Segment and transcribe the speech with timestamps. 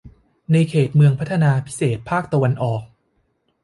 [0.47, 2.83] เมืองในเขตพัฒนาพิเศษภาคตะวันออก